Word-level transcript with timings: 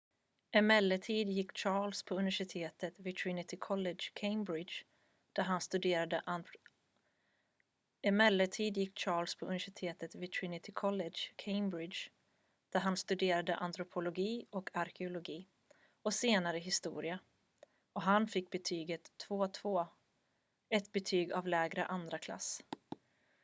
emellertid 0.51 1.27
gick 1.29 1.53
charles 1.57 2.03
på 2.03 2.15
universitetet 2.15 2.93
vid 2.99 3.15
trinity 3.15 3.57
college 3.57 4.03
cambridge 4.13 4.73
där 5.33 5.43
han 12.73 12.97
studerade 12.97 13.55
antropologi 13.55 14.45
och 14.49 14.69
arkeologi 14.73 15.47
och 16.01 16.13
senare 16.13 16.57
historia 16.57 17.19
och 17.93 18.29
fick 18.29 18.49
betyget 18.49 19.11
2:2 19.27 19.87
ett 20.69 20.91
betyg 20.91 21.33
av 21.33 21.47
lägre 21.47 21.85
andraklass 21.85 22.63